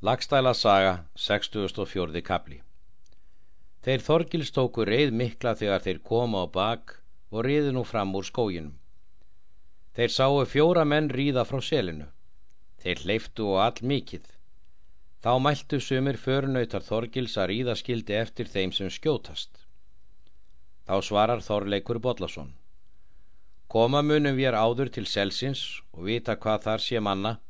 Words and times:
Lagstæla 0.00 0.52
saga, 0.54 0.92
64. 1.16 2.20
kapli 2.22 2.60
Þeir 3.82 4.02
Þorgils 4.06 4.52
tóku 4.54 4.84
reið 4.86 5.10
mikla 5.10 5.56
þegar 5.58 5.82
þeir 5.82 5.98
koma 6.06 6.42
á 6.42 6.54
bak 6.54 6.92
og 7.34 7.42
riðu 7.42 7.72
nú 7.74 7.82
fram 7.82 8.14
úr 8.14 8.28
skóginum. 8.28 8.76
Þeir 9.98 10.12
sáu 10.14 10.44
fjóra 10.46 10.84
menn 10.86 11.10
ríða 11.10 11.42
frá 11.48 11.58
selinu. 11.58 12.06
Þeir 12.78 13.02
hleyftu 13.02 13.48
og 13.56 13.58
all 13.64 13.82
mikið. 13.82 14.22
Þá 15.18 15.32
mæltu 15.42 15.82
sumir 15.82 16.20
förnautar 16.26 16.86
Þorgils 16.86 17.34
að 17.34 17.50
ríða 17.50 17.74
skildi 17.82 18.14
eftir 18.20 18.46
þeim 18.46 18.76
sem 18.78 18.94
skjótast. 19.00 19.50
Þá 20.86 20.94
svarar 21.02 21.42
Þorleikur 21.42 21.98
Bodlason. 21.98 22.54
Koma 23.66 24.06
munum 24.06 24.38
við 24.38 24.54
áður 24.54 24.94
til 24.94 25.06
selsins 25.10 25.82
og 25.90 26.06
vita 26.06 26.38
hvað 26.38 26.66
þar 26.68 26.86
sé 26.86 27.02
manna 27.02 27.40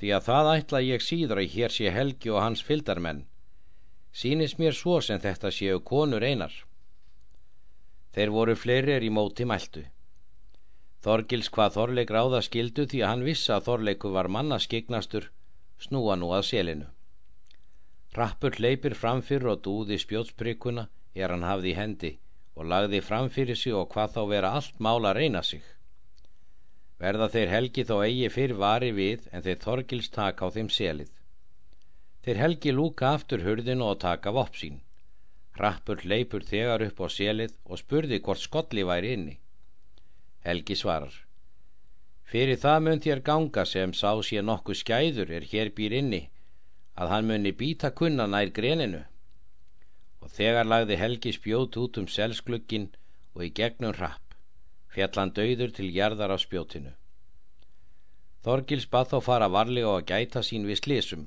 því 0.00 0.12
að 0.16 0.26
það 0.28 0.52
ætla 0.52 0.80
ég 0.84 1.04
síður 1.04 1.40
að 1.42 1.52
hér 1.54 1.74
sé 1.74 1.90
Helgi 1.92 2.32
og 2.32 2.42
hans 2.42 2.62
fyldarmenn. 2.64 3.24
Sínist 4.12 4.58
mér 4.60 4.76
svo 4.76 5.00
sem 5.04 5.20
þetta 5.20 5.52
séu 5.52 5.80
konur 5.80 6.24
einar. 6.24 6.52
Þeir 8.16 8.32
voru 8.32 8.56
fleirir 8.56 9.04
í 9.04 9.12
móti 9.12 9.44
mæltu. 9.44 9.84
Þorgils 11.04 11.50
hvað 11.52 11.74
Þorleik 11.76 12.10
ráða 12.10 12.42
skildu 12.42 12.86
því 12.88 13.02
að 13.02 13.10
hann 13.12 13.24
vissa 13.26 13.56
að 13.56 13.66
Þorleiku 13.68 14.12
var 14.12 14.28
manna 14.32 14.58
skignastur 14.58 15.30
snúa 15.78 16.16
nú 16.16 16.32
að 16.32 16.46
selinu. 16.50 16.86
Rappur 18.16 18.56
leipir 18.58 18.96
framfyrir 18.96 19.52
og 19.52 19.62
dúði 19.64 20.00
spjótsbrygguna 20.00 20.86
er 21.14 21.32
hann 21.32 21.44
hafði 21.44 21.76
hendi 21.76 22.12
og 22.56 22.68
lagði 22.72 23.02
framfyrir 23.04 23.58
sig 23.60 23.76
og 23.76 23.90
hvað 23.92 24.16
þá 24.16 24.22
vera 24.32 24.52
allt 24.56 24.80
mála 24.80 25.12
reyna 25.12 25.42
sig 25.44 25.64
verða 27.02 27.28
þeir 27.32 27.52
helgi 27.52 27.84
þó 27.84 27.96
eigi 28.06 28.28
fyrr 28.32 28.56
vari 28.60 28.90
við 28.96 29.28
en 29.32 29.44
þeir 29.44 29.60
þorgils 29.64 30.08
taka 30.14 30.48
á 30.48 30.54
þeim 30.54 30.70
selið. 30.72 31.10
Þeir 32.24 32.40
helgi 32.42 32.72
lúka 32.72 33.12
aftur 33.14 33.44
hurðinu 33.44 33.86
og 33.90 34.00
taka 34.02 34.32
vopp 34.34 34.56
sín. 34.58 34.80
Rappur 35.56 36.02
leipur 36.04 36.44
þegar 36.44 36.84
upp 36.88 37.00
á 37.04 37.06
selið 37.12 37.52
og 37.64 37.80
spurði 37.80 38.20
hvort 38.20 38.42
skolli 38.42 38.84
væri 38.84 39.12
inni. 39.16 39.36
Helgi 40.46 40.76
svarar. 40.76 41.14
Fyrir 42.26 42.58
það 42.58 42.80
mun 42.82 43.02
þér 43.04 43.22
ganga 43.22 43.64
sem 43.64 43.92
sá 43.94 44.10
sé 44.26 44.42
nokkuð 44.42 44.80
skæður 44.82 45.30
er 45.36 45.46
hér 45.52 45.70
býr 45.76 45.94
inni, 46.00 46.22
að 46.98 47.12
hann 47.12 47.28
muni 47.28 47.52
býta 47.52 47.92
kunna 47.94 48.26
nær 48.26 48.50
greninu. 48.50 49.04
Og 50.24 50.32
þegar 50.34 50.66
lagði 50.66 50.98
Helgi 50.98 51.32
spjót 51.36 51.76
út 51.78 52.00
um 52.02 52.08
selsklukkin 52.10 52.88
og 53.36 53.46
í 53.46 53.52
gegnum 53.54 53.94
rapp 53.94 54.25
fjallan 54.96 55.32
döður 55.36 55.72
til 55.76 55.92
gerðar 55.92 56.32
á 56.32 56.38
spjótinu. 56.40 56.92
Þorgils 58.46 58.86
bað 58.88 59.10
þá 59.12 59.18
fara 59.28 59.48
varlega 59.52 59.92
og 59.92 60.00
að 60.00 60.08
gæta 60.10 60.42
sín 60.48 60.66
við 60.68 60.80
slísum, 60.80 61.24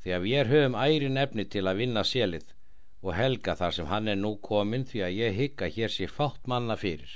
því 0.00 0.14
að 0.16 0.26
við 0.26 0.52
höfum 0.52 0.78
æri 0.78 1.08
nefni 1.12 1.44
til 1.52 1.66
að 1.66 1.82
vinna 1.82 2.04
selið 2.06 2.52
og 3.02 3.14
helga 3.18 3.54
þar 3.58 3.74
sem 3.76 3.88
hann 3.90 4.08
er 4.08 4.18
nú 4.20 4.32
komin 4.48 4.86
því 4.88 5.02
að 5.06 5.16
ég 5.20 5.38
hygga 5.40 5.68
hér 5.76 5.92
sé 5.92 6.08
fátt 6.10 6.48
manna 6.50 6.76
fyrir. 6.80 7.12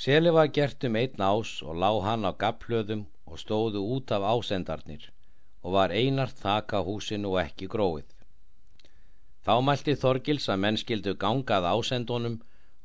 Selið 0.00 0.36
var 0.38 0.52
gert 0.56 0.84
um 0.88 0.96
einn 0.96 1.24
ás 1.28 1.50
og 1.62 1.76
lág 1.82 2.02
hann 2.06 2.24
á 2.24 2.32
gaplöðum 2.42 3.06
og 3.28 3.38
stóðu 3.38 3.84
út 3.94 4.12
af 4.16 4.24
ásendarnir 4.32 5.10
og 5.62 5.76
var 5.76 5.92
einart 5.92 6.40
þaka 6.40 6.80
húsinu 6.86 7.34
og 7.34 7.42
ekki 7.44 7.68
gróið. 7.68 8.08
Þá 9.44 9.54
mælti 9.64 9.96
Þorgils 10.00 10.48
að 10.48 10.62
menn 10.64 10.80
skildu 10.80 11.14
gangað 11.20 11.68
ásendunum 11.68 12.40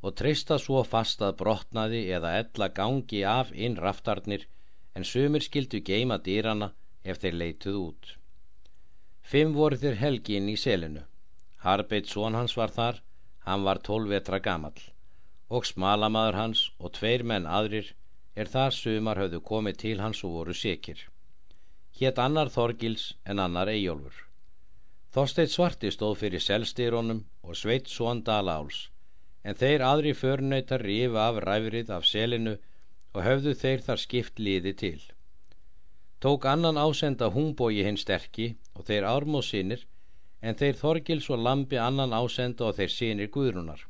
og 0.05 0.13
treysta 0.19 0.59
svo 0.61 0.83
fast 0.85 1.23
að 1.25 1.37
brotnaði 1.39 2.01
eða 2.17 2.35
ella 2.41 2.67
gangi 2.79 3.23
af 3.25 3.49
inn 3.67 3.77
raftarnir 3.85 4.43
en 4.95 5.07
sumir 5.11 5.45
skildu 5.45 5.81
geima 5.87 6.19
dýrana 6.27 6.69
ef 7.03 7.21
þeir 7.23 7.37
leituð 7.41 7.79
út. 7.79 8.11
Fimm 9.31 9.55
voru 9.57 9.79
þeir 9.81 9.97
helgi 10.03 10.37
inn 10.37 10.51
í 10.53 10.57
selinu. 10.65 11.01
Harbeit 11.65 12.11
són 12.11 12.37
hans 12.37 12.53
var 12.59 12.73
þar, 12.77 13.01
hann 13.47 13.65
var 13.65 13.81
tólvetra 13.87 14.39
gamal 14.49 14.77
og 15.55 15.65
smalamaður 15.69 16.37
hans 16.41 16.61
og 16.81 16.95
tveir 16.97 17.23
menn 17.23 17.45
aðrir 17.57 17.91
er 18.35 18.49
þar 18.49 18.73
sumar 18.77 19.19
höfðu 19.21 19.41
komið 19.49 19.77
til 19.83 19.99
hans 20.01 20.23
og 20.25 20.37
voru 20.37 20.55
sikir. 20.57 20.97
Hétt 21.97 22.17
annar 22.19 22.49
Þorgils 22.53 23.13
en 23.25 23.39
annar 23.39 23.69
Eyjólfur. 23.71 24.25
Þorsteit 25.13 25.53
Svarti 25.53 25.93
stóð 25.93 26.17
fyrir 26.23 26.43
selstýrónum 26.43 27.21
og 27.45 27.55
Sveit 27.55 27.87
Són 27.87 28.23
Daláls 28.25 28.89
en 29.45 29.53
þeir 29.53 29.83
aðri 29.85 30.11
förnöytar 30.17 30.81
rifa 30.81 31.27
af 31.29 31.35
ræfrið 31.45 31.91
af 31.93 32.05
selinu 32.09 32.55
og 33.13 33.21
höfðu 33.23 33.53
þeir 33.61 33.83
þar 33.85 34.01
skipt 34.01 34.39
liði 34.41 34.73
til. 34.79 35.01
Tók 36.19 36.47
annan 36.49 36.79
ásenda 36.81 37.29
hungbói 37.35 37.83
hinn 37.85 37.99
sterki 38.01 38.55
og 38.73 38.87
þeir 38.87 39.05
ármóð 39.05 39.43
sínir, 39.49 39.83
en 40.41 40.57
þeir 40.57 40.79
Þorgils 40.79 41.29
og 41.29 41.43
Lambi 41.45 41.77
annan 41.77 42.15
ásenda 42.17 42.65
og 42.65 42.79
þeir 42.79 42.93
sínir 42.93 43.29
Guðrunar. 43.35 43.83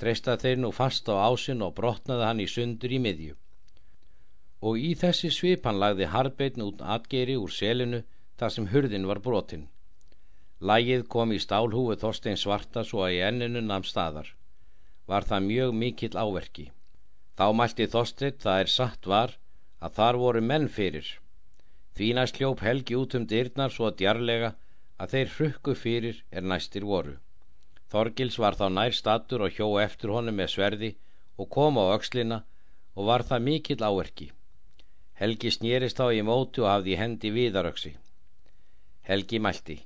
Treysta 0.00 0.36
þeir 0.40 0.62
nú 0.62 0.70
fast 0.72 1.08
á 1.12 1.14
ásin 1.28 1.62
og 1.62 1.74
brotnaði 1.76 2.24
hann 2.24 2.40
í 2.40 2.46
sundur 2.48 2.92
í 2.92 3.00
miðju. 3.04 3.36
Og 4.64 4.80
í 4.80 4.94
þessi 4.96 5.28
svipan 5.30 5.76
lagði 5.82 6.08
Harbeitn 6.08 6.64
út 6.64 6.80
atgeri 6.80 7.36
úr 7.36 7.52
selinu 7.52 8.00
þar 8.40 8.54
sem 8.56 8.70
hurðin 8.72 9.06
var 9.10 9.20
brotin. 9.20 9.68
Lægið 10.64 11.04
kom 11.12 11.36
í 11.36 11.38
stálhúi 11.38 11.98
Þorstein 12.00 12.40
svarta 12.40 12.86
svo 12.88 13.04
að 13.04 13.18
í 13.18 13.20
enninu 13.28 13.60
namn 13.60 13.84
staðar 13.84 14.32
var 15.06 15.26
það 15.28 15.46
mjög 15.48 15.74
mikill 15.80 16.16
áverki. 16.16 16.70
Þá 17.36 17.46
mælti 17.58 17.86
Þorsteit 17.90 18.40
það 18.42 18.60
er 18.62 18.70
satt 18.72 19.08
var 19.10 19.34
að 19.84 19.96
þar 19.98 20.18
voru 20.22 20.42
menn 20.50 20.68
fyrir. 20.68 21.06
Því 21.94 22.08
næst 22.16 22.38
hljóp 22.40 22.62
Helgi 22.64 22.96
út 22.98 23.14
um 23.18 23.26
dyrnar 23.30 23.74
svo 23.74 23.90
djarlega 23.90 24.54
að 24.98 25.14
þeir 25.14 25.34
hrukku 25.36 25.74
fyrir 25.74 26.22
er 26.30 26.46
næstir 26.46 26.86
voru. 26.86 27.18
Þorgils 27.90 28.38
var 28.38 28.56
þá 28.58 28.66
nær 28.76 28.94
statur 28.96 29.44
og 29.46 29.58
hjó 29.58 29.68
eftir 29.82 30.14
honum 30.14 30.38
með 30.40 30.54
sverði 30.54 30.90
og 31.38 31.50
kom 31.50 31.78
á 31.78 31.84
aukslina 31.94 32.40
og 32.94 33.10
var 33.10 33.26
það 33.28 33.46
mikill 33.48 33.82
áverki. 33.82 34.30
Helgi 35.20 35.50
snýrist 35.50 35.98
þá 36.00 36.10
í 36.14 36.22
mótu 36.26 36.64
og 36.64 36.72
hafði 36.72 36.96
hendi 36.98 37.30
viðaröksi. 37.34 37.92
Helgi 39.06 39.38
mælti. 39.38 39.76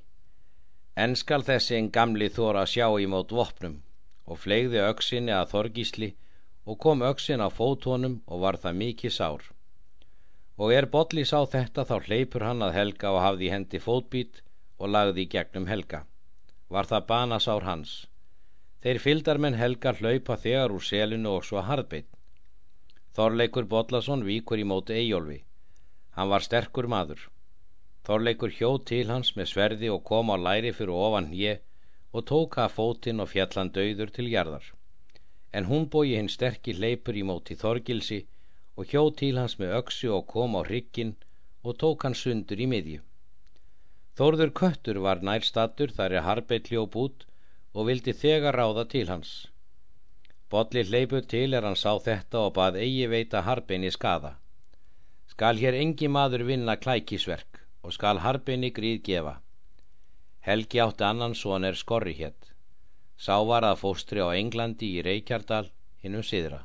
En 0.95 1.15
skal 1.15 1.43
þessi 1.45 1.77
en 1.77 1.91
gamli 1.93 2.29
þóra 2.33 2.65
sjá 2.65 2.87
í 2.97 3.05
mót 3.09 3.33
vopnum 3.35 3.77
og 4.29 4.37
flegði 4.43 4.81
auksinni 4.85 5.33
að 5.33 5.49
þorgísli 5.53 6.09
og 6.69 6.77
kom 6.83 7.01
auksin 7.01 7.41
á 7.41 7.49
fótónum 7.49 8.19
og 8.29 8.43
var 8.43 8.59
það 8.61 8.77
mikið 8.83 9.15
sár. 9.15 9.41
Og 10.61 10.73
er 10.75 10.85
Bodli 10.93 11.23
sá 11.25 11.39
þetta 11.49 11.85
þá 11.89 11.95
hleypur 12.05 12.45
hann 12.45 12.61
að 12.61 12.75
Helga 12.77 13.13
og 13.15 13.23
hafði 13.23 13.49
hendi 13.53 13.81
fótbít 13.81 14.43
og 14.77 14.93
lagði 14.93 15.25
í 15.25 15.31
gegnum 15.33 15.65
Helga. 15.71 16.03
Var 16.69 16.85
það 16.91 17.07
banasár 17.09 17.65
hans. 17.65 17.93
Þeir 18.83 18.99
fyldar 19.05 19.39
menn 19.41 19.57
Helga 19.57 19.95
hlaupa 19.97 20.37
þegar 20.37 20.75
úr 20.75 20.85
selinu 20.85 21.33
og 21.39 21.47
svo 21.47 21.63
harðbeitt. 21.65 22.11
Þorleikur 23.17 23.65
Bodlason 23.71 24.21
víkur 24.27 24.61
í 24.61 24.67
móti 24.67 24.93
Eyjólfi. 24.99 25.39
Hann 26.15 26.29
var 26.29 26.45
sterkur 26.45 26.87
maður. 26.87 27.25
Þorleikur 28.05 28.53
hjó 28.53 28.77
til 28.91 29.07
hans 29.09 29.33
með 29.35 29.49
sverði 29.53 29.89
og 29.95 30.05
kom 30.05 30.29
á 30.29 30.37
læri 30.37 30.71
fyrir 30.75 30.93
ofan 30.95 31.31
hér 31.33 31.59
og 32.13 32.25
tóka 32.31 32.65
fótinn 32.75 33.21
og 33.23 33.29
fjallan 33.33 33.71
döður 33.75 34.11
til 34.15 34.27
jarðar. 34.33 34.65
En 35.53 35.65
hún 35.69 35.87
bói 35.93 36.15
hinn 36.15 36.29
sterkir 36.29 36.79
leipur 36.83 37.17
í 37.17 37.23
móti 37.25 37.57
Þorgilsi 37.57 38.19
og 38.77 38.89
hjó 38.91 39.03
til 39.21 39.37
hans 39.41 39.57
með 39.61 39.75
öksi 39.81 40.09
og 40.15 40.27
kom 40.33 40.57
á 40.57 40.61
hrygginn 40.65 41.15
og 41.63 41.77
tók 41.83 42.05
hann 42.05 42.17
sundur 42.17 42.61
í 42.61 42.67
miðju. 42.73 43.01
Þórður 44.17 44.51
köttur 44.59 44.99
var 45.05 45.21
nærstattur 45.23 45.93
þar 45.97 46.17
er 46.17 46.25
Harbeit 46.27 46.69
hljóp 46.69 46.95
út 47.05 47.25
og 47.73 47.87
vildi 47.89 48.13
þegar 48.13 48.57
ráða 48.57 48.85
til 48.93 49.07
hans. 49.09 49.31
Bodli 50.49 50.83
hleypur 50.83 51.25
til 51.33 51.53
er 51.53 51.65
hann 51.67 51.77
sá 51.77 51.91
þetta 52.01 52.45
og 52.47 52.55
bað 52.57 52.79
eigi 52.83 53.05
veita 53.11 53.43
Harbeini 53.45 53.91
skada. 53.93 54.33
Skal 55.29 55.61
hér 55.61 55.77
engi 55.77 56.09
maður 56.09 56.47
vinna 56.47 56.75
klækisverk 56.75 57.61
og 57.85 57.93
skal 57.93 58.19
Harbeini 58.25 58.71
gríð 58.73 59.03
gefa. 59.05 59.35
Helgi 60.39 60.79
átti 60.79 61.03
annan 61.03 61.33
son 61.33 61.63
er 61.63 61.75
skorri 61.75 62.13
hétt. 62.13 62.53
Sá 63.19 63.35
var 63.43 63.65
að 63.67 63.81
fóstri 63.81 64.23
á 64.23 64.31
Englandi 64.31 64.95
í 64.95 65.03
Reykjardal 65.03 65.67
innum 66.07 66.23
siðra. 66.23 66.63